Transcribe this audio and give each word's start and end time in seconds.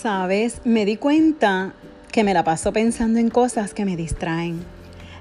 Sabes, 0.00 0.60
me 0.64 0.84
di 0.84 0.96
cuenta 0.96 1.72
que 2.12 2.22
me 2.22 2.32
la 2.32 2.44
paso 2.44 2.72
pensando 2.72 3.18
en 3.18 3.30
cosas 3.30 3.74
que 3.74 3.84
me 3.84 3.96
distraen. 3.96 4.62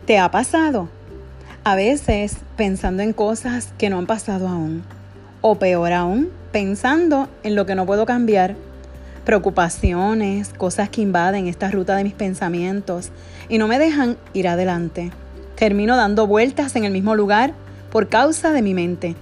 ¿Te 0.05 0.19
ha 0.19 0.29
pasado? 0.29 0.87
A 1.63 1.75
veces 1.75 2.37
pensando 2.57 3.01
en 3.01 3.11
cosas 3.11 3.73
que 3.79 3.89
no 3.89 3.97
han 3.97 4.05
pasado 4.05 4.47
aún. 4.47 4.83
O 5.41 5.55
peor 5.55 5.93
aún, 5.93 6.29
pensando 6.51 7.27
en 7.41 7.55
lo 7.55 7.65
que 7.65 7.73
no 7.73 7.87
puedo 7.87 8.05
cambiar. 8.05 8.55
Preocupaciones, 9.25 10.49
cosas 10.49 10.89
que 10.89 11.01
invaden 11.01 11.47
esta 11.47 11.71
ruta 11.71 11.95
de 11.95 12.03
mis 12.03 12.13
pensamientos 12.13 13.09
y 13.49 13.57
no 13.57 13.67
me 13.67 13.79
dejan 13.79 14.15
ir 14.33 14.47
adelante. 14.47 15.09
Termino 15.55 15.97
dando 15.97 16.27
vueltas 16.27 16.75
en 16.75 16.83
el 16.83 16.91
mismo 16.91 17.15
lugar 17.15 17.55
por 17.91 18.09
causa 18.09 18.51
de 18.51 18.61
mi 18.61 18.75
mente. 18.75 19.15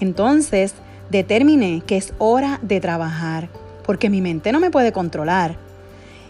Entonces, 0.00 0.72
determiné 1.10 1.82
que 1.86 1.98
es 1.98 2.14
hora 2.16 2.60
de 2.62 2.80
trabajar 2.80 3.50
porque 3.84 4.10
mi 4.10 4.20
mente 4.20 4.52
no 4.52 4.60
me 4.60 4.70
puede 4.70 4.92
controlar. 4.92 5.56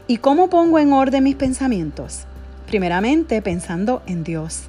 ¿Y 0.07 0.19
cómo 0.19 0.51
pongo 0.51 0.79
en 0.79 0.93
orden 0.93 1.25
mis 1.25 1.37
pensamientos? 1.37 2.25
Primeramente 2.67 3.43
pensando 3.43 4.03
en 4.07 4.25
Dios, 4.25 4.65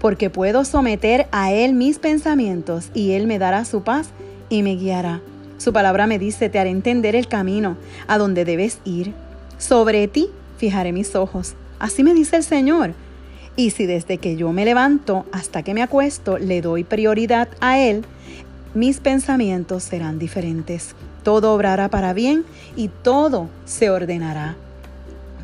porque 0.00 0.30
puedo 0.30 0.64
someter 0.64 1.26
a 1.32 1.52
Él 1.52 1.72
mis 1.72 1.98
pensamientos 1.98 2.90
y 2.94 3.12
Él 3.12 3.26
me 3.26 3.38
dará 3.38 3.64
su 3.64 3.82
paz 3.82 4.08
y 4.48 4.62
me 4.62 4.76
guiará. 4.76 5.20
Su 5.58 5.72
palabra 5.72 6.06
me 6.06 6.18
dice, 6.18 6.48
te 6.48 6.58
haré 6.58 6.70
entender 6.70 7.16
el 7.16 7.28
camino 7.28 7.76
a 8.06 8.18
donde 8.18 8.44
debes 8.44 8.80
ir. 8.84 9.14
Sobre 9.56 10.08
ti 10.08 10.28
fijaré 10.58 10.92
mis 10.92 11.14
ojos. 11.14 11.54
Así 11.78 12.02
me 12.02 12.12
dice 12.12 12.36
el 12.36 12.44
Señor. 12.44 12.92
Y 13.56 13.70
si 13.70 13.86
desde 13.86 14.18
que 14.18 14.36
yo 14.36 14.52
me 14.52 14.64
levanto 14.64 15.26
hasta 15.32 15.62
que 15.62 15.74
me 15.74 15.82
acuesto 15.82 16.38
le 16.38 16.60
doy 16.60 16.82
prioridad 16.82 17.48
a 17.60 17.78
Él, 17.78 18.04
mis 18.74 18.98
pensamientos 18.98 19.84
serán 19.84 20.18
diferentes 20.18 20.94
todo 21.24 21.52
obrará 21.52 21.88
para 21.88 22.12
bien 22.12 22.44
y 22.76 22.88
todo 22.88 23.48
se 23.64 23.90
ordenará. 23.90 24.54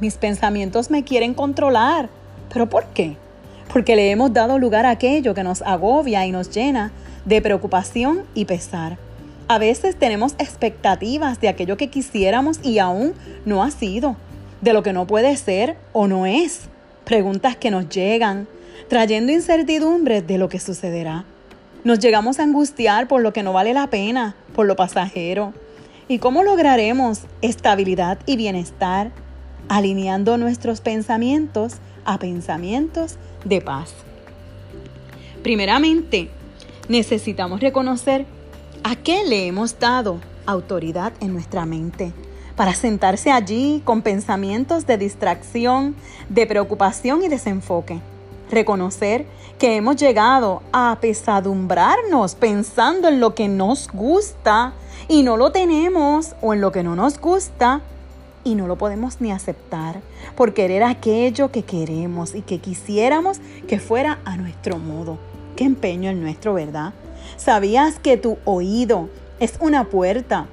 Mis 0.00 0.16
pensamientos 0.16 0.90
me 0.90 1.02
quieren 1.02 1.34
controlar. 1.34 2.08
¿Pero 2.52 2.68
por 2.68 2.86
qué? 2.86 3.16
Porque 3.72 3.96
le 3.96 4.10
hemos 4.10 4.32
dado 4.32 4.58
lugar 4.58 4.86
a 4.86 4.90
aquello 4.90 5.34
que 5.34 5.42
nos 5.42 5.62
agobia 5.62 6.26
y 6.26 6.32
nos 6.32 6.50
llena 6.50 6.92
de 7.24 7.42
preocupación 7.42 8.22
y 8.34 8.44
pesar. 8.44 8.98
A 9.48 9.58
veces 9.58 9.96
tenemos 9.96 10.34
expectativas 10.38 11.40
de 11.40 11.48
aquello 11.48 11.76
que 11.76 11.88
quisiéramos 11.88 12.60
y 12.62 12.78
aún 12.78 13.14
no 13.44 13.62
ha 13.62 13.70
sido, 13.70 14.16
de 14.60 14.72
lo 14.72 14.82
que 14.82 14.92
no 14.92 15.06
puede 15.06 15.36
ser 15.36 15.76
o 15.92 16.06
no 16.06 16.26
es. 16.26 16.68
Preguntas 17.04 17.56
que 17.56 17.70
nos 17.70 17.88
llegan, 17.88 18.46
trayendo 18.88 19.32
incertidumbres 19.32 20.26
de 20.26 20.38
lo 20.38 20.48
que 20.48 20.60
sucederá. 20.60 21.24
Nos 21.82 21.98
llegamos 21.98 22.38
a 22.38 22.42
angustiar 22.42 23.08
por 23.08 23.22
lo 23.22 23.32
que 23.32 23.42
no 23.42 23.52
vale 23.52 23.74
la 23.74 23.88
pena, 23.88 24.34
por 24.54 24.66
lo 24.66 24.76
pasajero. 24.76 25.52
¿Y 26.10 26.18
cómo 26.18 26.42
lograremos 26.42 27.20
estabilidad 27.40 28.18
y 28.26 28.36
bienestar? 28.36 29.12
Alineando 29.68 30.38
nuestros 30.38 30.80
pensamientos 30.80 31.74
a 32.04 32.18
pensamientos 32.18 33.14
de 33.44 33.60
paz. 33.60 33.92
Primeramente, 35.44 36.28
necesitamos 36.88 37.60
reconocer 37.60 38.26
a 38.82 38.96
qué 38.96 39.22
le 39.22 39.46
hemos 39.46 39.78
dado 39.78 40.18
autoridad 40.46 41.12
en 41.20 41.32
nuestra 41.32 41.64
mente 41.64 42.12
para 42.56 42.74
sentarse 42.74 43.30
allí 43.30 43.80
con 43.84 44.02
pensamientos 44.02 44.88
de 44.88 44.98
distracción, 44.98 45.94
de 46.28 46.44
preocupación 46.44 47.22
y 47.22 47.28
desenfoque. 47.28 48.00
Reconocer 48.50 49.26
que 49.60 49.76
hemos 49.76 49.94
llegado 49.94 50.60
a 50.72 50.90
apesadumbrarnos 50.90 52.34
pensando 52.34 53.06
en 53.06 53.20
lo 53.20 53.36
que 53.36 53.46
nos 53.46 53.88
gusta 53.92 54.72
y 55.10 55.24
no 55.24 55.36
lo 55.36 55.50
tenemos 55.50 56.36
o 56.40 56.54
en 56.54 56.60
lo 56.60 56.70
que 56.70 56.84
no 56.84 56.94
nos 56.94 57.18
gusta 57.18 57.80
y 58.44 58.54
no 58.54 58.68
lo 58.68 58.78
podemos 58.78 59.20
ni 59.20 59.32
aceptar 59.32 60.00
por 60.36 60.54
querer 60.54 60.84
aquello 60.84 61.50
que 61.50 61.64
queremos 61.64 62.36
y 62.36 62.42
que 62.42 62.58
quisiéramos 62.60 63.40
que 63.66 63.80
fuera 63.80 64.20
a 64.24 64.36
nuestro 64.36 64.78
modo. 64.78 65.18
Qué 65.56 65.64
empeño 65.64 66.10
el 66.10 66.22
nuestro, 66.22 66.54
¿verdad? 66.54 66.92
¿Sabías 67.36 67.98
que 67.98 68.18
tu 68.18 68.38
oído 68.44 69.08
es 69.40 69.54
una 69.60 69.82
puerta 69.88 70.46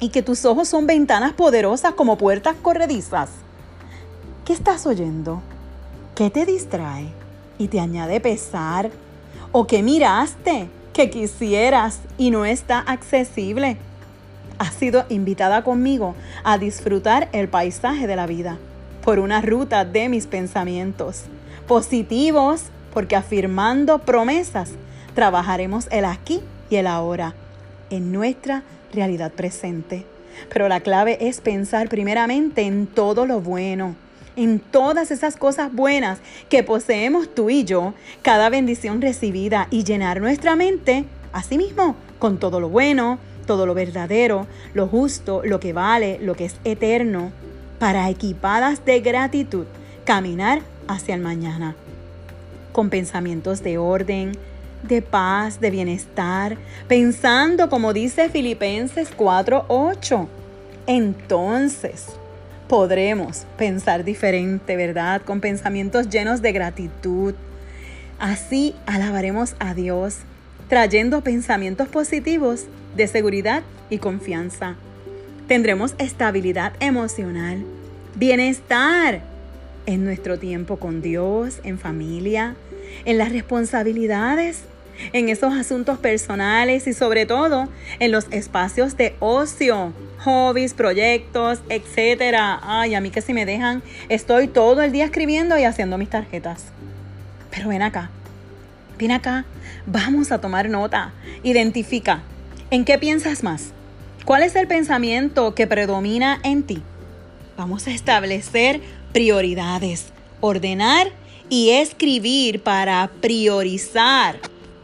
y 0.00 0.08
que 0.08 0.22
tus 0.22 0.44
ojos 0.44 0.66
son 0.66 0.88
ventanas 0.88 1.32
poderosas 1.34 1.92
como 1.92 2.18
puertas 2.18 2.56
corredizas? 2.60 3.30
¿Qué 4.44 4.54
estás 4.54 4.86
oyendo? 4.86 5.40
¿Qué 6.16 6.30
te 6.30 6.46
distrae 6.46 7.06
y 7.58 7.68
te 7.68 7.78
añade 7.78 8.18
pesar? 8.18 8.90
¿O 9.52 9.68
qué 9.68 9.84
miraste 9.84 10.68
que 10.98 11.10
quisieras 11.10 12.00
y 12.18 12.32
no 12.32 12.44
está 12.44 12.80
accesible. 12.80 13.76
Has 14.58 14.74
sido 14.74 15.04
invitada 15.08 15.62
conmigo 15.62 16.16
a 16.42 16.58
disfrutar 16.58 17.28
el 17.30 17.46
paisaje 17.46 18.08
de 18.08 18.16
la 18.16 18.26
vida 18.26 18.58
por 19.04 19.20
una 19.20 19.40
ruta 19.40 19.84
de 19.84 20.08
mis 20.08 20.26
pensamientos 20.26 21.22
positivos, 21.68 22.62
porque 22.92 23.14
afirmando 23.14 24.00
promesas 24.00 24.72
trabajaremos 25.14 25.86
el 25.92 26.04
aquí 26.04 26.40
y 26.68 26.74
el 26.74 26.88
ahora 26.88 27.32
en 27.90 28.10
nuestra 28.10 28.64
realidad 28.92 29.30
presente. 29.30 30.04
Pero 30.52 30.68
la 30.68 30.80
clave 30.80 31.28
es 31.28 31.40
pensar 31.40 31.88
primeramente 31.88 32.62
en 32.62 32.88
todo 32.88 33.24
lo 33.24 33.40
bueno 33.40 33.94
en 34.38 34.60
todas 34.60 35.10
esas 35.10 35.36
cosas 35.36 35.74
buenas 35.74 36.20
que 36.48 36.62
poseemos 36.62 37.34
tú 37.34 37.50
y 37.50 37.64
yo, 37.64 37.92
cada 38.22 38.48
bendición 38.50 39.02
recibida 39.02 39.66
y 39.70 39.82
llenar 39.82 40.20
nuestra 40.20 40.54
mente, 40.54 41.06
asimismo, 41.32 41.96
con 42.20 42.38
todo 42.38 42.60
lo 42.60 42.68
bueno, 42.68 43.18
todo 43.46 43.66
lo 43.66 43.74
verdadero, 43.74 44.46
lo 44.74 44.86
justo, 44.86 45.42
lo 45.44 45.58
que 45.58 45.72
vale, 45.72 46.20
lo 46.22 46.36
que 46.36 46.44
es 46.44 46.54
eterno, 46.62 47.32
para 47.80 48.08
equipadas 48.10 48.84
de 48.84 49.00
gratitud, 49.00 49.66
caminar 50.04 50.60
hacia 50.86 51.16
el 51.16 51.20
mañana, 51.20 51.74
con 52.70 52.90
pensamientos 52.90 53.64
de 53.64 53.76
orden, 53.76 54.38
de 54.84 55.02
paz, 55.02 55.60
de 55.60 55.72
bienestar, 55.72 56.56
pensando 56.86 57.68
como 57.68 57.92
dice 57.92 58.28
Filipenses 58.28 59.10
4:8. 59.16 60.28
Entonces, 60.86 62.06
podremos 62.68 63.46
pensar 63.56 64.04
diferente, 64.04 64.76
¿verdad? 64.76 65.22
Con 65.22 65.40
pensamientos 65.40 66.08
llenos 66.08 66.42
de 66.42 66.52
gratitud. 66.52 67.34
Así 68.18 68.74
alabaremos 68.86 69.54
a 69.58 69.74
Dios, 69.74 70.18
trayendo 70.68 71.22
pensamientos 71.22 71.88
positivos 71.88 72.66
de 72.96 73.06
seguridad 73.06 73.62
y 73.90 73.98
confianza. 73.98 74.76
Tendremos 75.46 75.94
estabilidad 75.98 76.74
emocional, 76.80 77.64
bienestar 78.16 79.22
en 79.86 80.04
nuestro 80.04 80.38
tiempo 80.38 80.76
con 80.76 81.00
Dios, 81.00 81.60
en 81.64 81.78
familia, 81.78 82.54
en 83.06 83.16
las 83.16 83.32
responsabilidades 83.32 84.60
en 85.12 85.28
esos 85.28 85.54
asuntos 85.54 85.98
personales 85.98 86.86
y 86.86 86.92
sobre 86.92 87.26
todo 87.26 87.68
en 87.98 88.12
los 88.12 88.26
espacios 88.30 88.96
de 88.96 89.16
ocio, 89.20 89.92
hobbies, 90.24 90.74
proyectos, 90.74 91.60
etcétera. 91.68 92.60
Ay, 92.62 92.94
a 92.94 93.00
mí 93.00 93.10
que 93.10 93.22
si 93.22 93.32
me 93.32 93.46
dejan, 93.46 93.82
estoy 94.08 94.48
todo 94.48 94.82
el 94.82 94.92
día 94.92 95.04
escribiendo 95.04 95.58
y 95.58 95.64
haciendo 95.64 95.98
mis 95.98 96.10
tarjetas. 96.10 96.66
Pero 97.50 97.68
ven 97.68 97.82
acá, 97.82 98.10
ven 98.98 99.12
acá, 99.12 99.44
vamos 99.86 100.32
a 100.32 100.40
tomar 100.40 100.68
nota. 100.68 101.12
Identifica, 101.42 102.22
¿en 102.70 102.84
qué 102.84 102.98
piensas 102.98 103.42
más? 103.42 103.72
¿Cuál 104.24 104.42
es 104.42 104.56
el 104.56 104.66
pensamiento 104.66 105.54
que 105.54 105.66
predomina 105.66 106.40
en 106.44 106.62
ti? 106.62 106.82
Vamos 107.56 107.86
a 107.86 107.90
establecer 107.92 108.80
prioridades, 109.12 110.12
ordenar 110.40 111.08
y 111.48 111.70
escribir 111.70 112.62
para 112.62 113.10
priorizar 113.20 114.38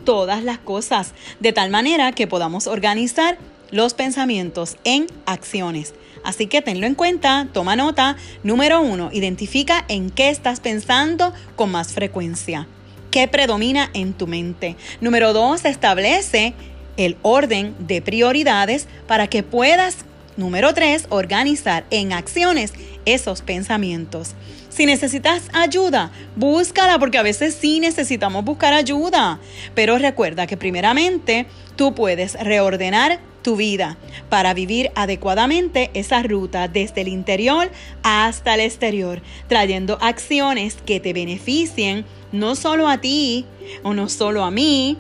todas 0.05 0.45
las 0.45 0.59
cosas, 0.59 1.13
de 1.41 1.53
tal 1.53 1.71
manera 1.71 2.13
que 2.13 2.27
podamos 2.27 2.67
organizar 2.67 3.39
los 3.71 3.95
pensamientos 3.95 4.77
en 4.85 5.07
acciones. 5.27 5.95
Así 6.23 6.47
que 6.47 6.63
tenlo 6.63 6.87
en 6.87 6.95
cuenta, 6.95 7.49
toma 7.53 7.77
nota. 7.77 8.17
Número 8.43 8.81
uno, 8.81 9.11
identifica 9.13 9.85
en 9.89 10.11
qué 10.11 10.31
estás 10.31 10.61
pensando 10.61 11.35
con 11.57 11.71
más 11.71 11.93
frecuencia. 11.93 12.67
¿Qué 13.11 13.29
predomina 13.29 13.91
en 13.93 14.15
tu 14.15 14.27
mente? 14.27 14.77
Número 15.01 15.33
dos, 15.33 15.65
establece 15.65 16.55
el 16.97 17.17
orden 17.23 17.75
de 17.79 18.01
prioridades 18.01 18.89
para 19.07 19.27
que 19.27 19.43
puedas, 19.43 19.99
número 20.37 20.73
tres, 20.73 21.07
organizar 21.11 21.85
en 21.91 22.13
acciones 22.13 22.73
esos 23.05 23.43
pensamientos. 23.43 24.35
Si 24.75 24.87
necesitas 24.87 25.45
ayuda, 25.53 26.11
búscala 26.35 26.99
porque 26.99 27.19
a 27.19 27.23
veces 27.23 27.55
sí 27.55 27.79
necesitamos 27.79 28.45
buscar 28.45 28.75
ayuda. 28.75 29.39
Pero 29.77 29.99
recuerda 29.99 30.49
que 30.49 30.57
primeramente 30.57 31.47
tú 31.77 31.95
puedes 31.95 32.35
reordenar 32.35 33.21
tu 33.43 33.55
vida 33.55 33.97
para 34.31 34.53
vivir 34.53 34.91
adecuadamente 34.97 35.93
esa 35.95 36.25
ruta 36.25 36.67
desde 36.67 37.03
el 37.03 37.09
interior 37.09 37.71
hasta 38.03 38.55
el 38.55 38.61
exterior, 38.63 39.23
trayendo 39.47 39.97
acciones 40.01 40.79
que 40.85 40.99
te 40.99 41.13
beneficien 41.13 42.05
no 42.33 42.57
solo 42.57 42.89
a 42.89 43.01
ti 43.01 43.47
o 43.85 43.95
no 43.95 44.09
solo 44.09 44.43
a 44.43 44.51
mí. 44.51 44.99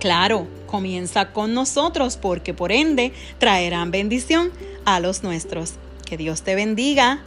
Claro, 0.00 0.46
comienza 0.66 1.32
con 1.32 1.54
nosotros 1.54 2.18
porque 2.18 2.52
por 2.52 2.72
ende 2.72 3.14
traerán 3.38 3.90
bendición 3.90 4.50
a 4.84 5.00
los 5.00 5.22
nuestros. 5.22 5.76
Que 6.04 6.18
Dios 6.18 6.42
te 6.42 6.54
bendiga. 6.54 7.22